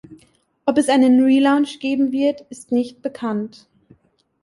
[0.65, 3.67] Ob es einen Relaunch geben wird, ist nicht bekannt.